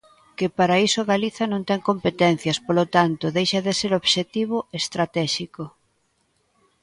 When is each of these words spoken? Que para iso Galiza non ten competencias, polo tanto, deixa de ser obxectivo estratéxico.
Que 0.37 0.47
para 0.57 0.75
iso 0.87 1.01
Galiza 1.11 1.45
non 1.51 1.61
ten 1.69 1.79
competencias, 1.89 2.57
polo 2.65 2.85
tanto, 2.95 3.25
deixa 3.37 3.59
de 3.65 3.73
ser 3.79 3.91
obxectivo 3.99 4.57
estratéxico. 4.79 5.63